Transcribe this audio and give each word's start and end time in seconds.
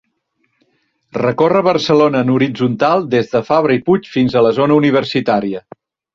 Recorre 1.17 1.61
Barcelona 1.67 2.21
en 2.25 2.31
horitzontal 2.37 3.05
des 3.13 3.31
de 3.35 3.43
Fabra 3.51 3.77
i 3.77 3.83
Puig 3.91 4.11
fins 4.17 4.39
a 4.39 4.45
la 4.49 4.57
zona 4.61 4.81
universitària. 4.85 5.65